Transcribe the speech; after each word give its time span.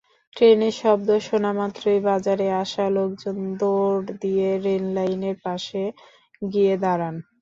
ট্রেনের 0.35 0.75
শব্দ 0.77 1.09
শোনামাত্রই 1.27 1.99
বাজারে 2.01 2.47
আসা 2.61 2.85
লোকজন 2.89 3.37
দৌড় 3.59 4.07
দিয়ে 4.21 4.49
রেললাইনের 4.65 5.37
পাশে 5.45 5.83
গিয়ে 6.51 6.73
দাঁড়ান। 6.77 7.15